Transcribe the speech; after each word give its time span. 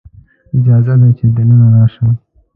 اجازه 0.57 0.93
ده 0.99 1.09
چې 1.17 1.25
دننه 1.35 1.67
راشم؟ 1.75 2.07